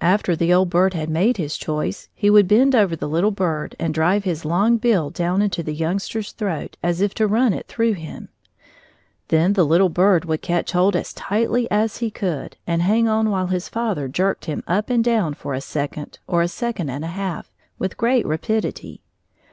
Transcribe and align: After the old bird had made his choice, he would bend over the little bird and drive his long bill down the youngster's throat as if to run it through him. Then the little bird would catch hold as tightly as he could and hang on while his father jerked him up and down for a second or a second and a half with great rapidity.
After 0.00 0.34
the 0.34 0.52
old 0.52 0.70
bird 0.70 0.92
had 0.92 1.08
made 1.08 1.36
his 1.36 1.56
choice, 1.56 2.08
he 2.16 2.28
would 2.28 2.48
bend 2.48 2.74
over 2.74 2.96
the 2.96 3.08
little 3.08 3.30
bird 3.30 3.76
and 3.78 3.94
drive 3.94 4.24
his 4.24 4.44
long 4.44 4.76
bill 4.76 5.08
down 5.08 5.38
the 5.38 5.72
youngster's 5.72 6.32
throat 6.32 6.76
as 6.82 7.00
if 7.00 7.14
to 7.14 7.28
run 7.28 7.52
it 7.52 7.68
through 7.68 7.92
him. 7.92 8.28
Then 9.28 9.52
the 9.52 9.64
little 9.64 9.88
bird 9.88 10.24
would 10.24 10.42
catch 10.42 10.72
hold 10.72 10.96
as 10.96 11.12
tightly 11.12 11.70
as 11.70 11.98
he 11.98 12.10
could 12.10 12.56
and 12.66 12.82
hang 12.82 13.06
on 13.06 13.30
while 13.30 13.46
his 13.46 13.68
father 13.68 14.08
jerked 14.08 14.46
him 14.46 14.64
up 14.66 14.90
and 14.90 15.04
down 15.04 15.32
for 15.32 15.54
a 15.54 15.60
second 15.60 16.18
or 16.26 16.42
a 16.42 16.48
second 16.48 16.90
and 16.90 17.04
a 17.04 17.14
half 17.14 17.52
with 17.78 17.96
great 17.96 18.26
rapidity. 18.26 19.00